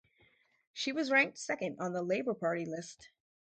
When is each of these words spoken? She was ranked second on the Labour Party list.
She 0.73 0.91
was 0.91 1.11
ranked 1.11 1.37
second 1.37 1.77
on 1.79 1.93
the 1.93 2.01
Labour 2.01 2.33
Party 2.33 2.65
list. 2.65 3.09